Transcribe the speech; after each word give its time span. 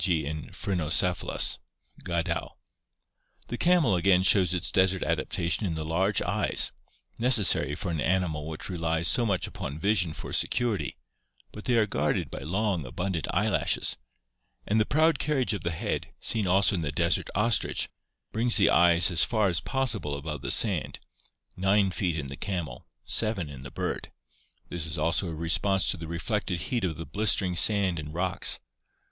g., 0.03 0.25
in 0.25 0.49
Phrynocephalus" 0.51 1.59
(Gadow). 2.03 2.57
The 3.49 3.57
camel 3.59 3.95
again 3.95 4.23
shows 4.23 4.51
its 4.51 4.71
desert 4.71 5.03
adaptation 5.03 5.67
in 5.67 5.75
the 5.75 5.85
large 5.85 6.23
eyes, 6.23 6.71
necessary 7.19 7.75
for 7.75 7.91
an 7.91 8.01
animal 8.01 8.47
which 8.47 8.67
relies 8.67 9.07
so 9.07 9.27
much 9.27 9.45
upon 9.45 9.77
vision 9.77 10.13
for 10.13 10.33
security, 10.33 10.97
but 11.51 11.65
they 11.65 11.75
are 11.77 11.85
guarded 11.85 12.31
by 12.31 12.39
long, 12.39 12.83
abundant 12.83 13.27
eyelashes, 13.29 13.95
and 14.65 14.79
the 14.79 14.87
proud 14.87 15.19
carriage 15.19 15.53
of 15.53 15.61
the 15.61 15.69
head, 15.69 16.07
seen 16.17 16.47
also 16.47 16.73
in 16.73 16.81
the 16.81 16.91
desert 16.91 17.29
ostrich, 17.35 17.87
brings 18.31 18.57
the 18.57 18.71
eyes 18.71 19.11
as 19.11 19.23
far 19.23 19.49
as 19.49 19.61
possible 19.61 20.17
above 20.17 20.41
the 20.41 20.49
sand— 20.49 20.97
9 21.57 21.91
feet 21.91 22.17
in 22.17 22.25
the 22.25 22.35
camel, 22.35 22.87
7 23.05 23.51
in 23.51 23.61
the 23.61 23.69
bird. 23.69 24.11
This 24.67 24.87
is 24.87 24.97
also 24.97 25.27
a 25.29 25.35
response 25.35 25.91
to 25.91 25.97
the 25.97 26.07
reflected 26.07 26.59
heat 26.59 26.83
of 26.85 26.97
the 26.97 27.05
blistering 27.05 27.55
sand 27.55 27.99
and 27.99 28.11
rocks. 28.11 28.59